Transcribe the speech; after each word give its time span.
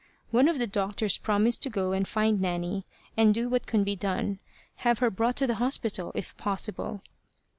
One 0.31 0.47
of 0.47 0.57
the 0.57 0.65
doctors 0.65 1.19
promised 1.19 1.61
to 1.61 1.69
go 1.69 1.91
and 1.91 2.07
find 2.07 2.41
Nanny, 2.41 2.87
and 3.15 3.35
do 3.35 3.47
what 3.49 3.67
could 3.67 3.85
be 3.85 3.95
done 3.95 4.39
have 4.77 4.97
her 4.97 5.11
brought 5.11 5.35
to 5.35 5.45
the 5.45 5.55
hospital, 5.61 6.11
if 6.15 6.35
possible. 6.37 7.03